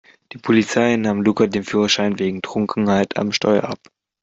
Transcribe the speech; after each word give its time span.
Die 0.31 0.39
Polizei 0.39 0.95
nahm 0.95 1.21
Luca 1.21 1.45
den 1.45 1.63
Führerschein 1.63 2.17
wegen 2.17 2.41
Trunkenheit 2.41 3.17
am 3.17 3.31
Steuer 3.31 3.65
ab. 3.65 3.77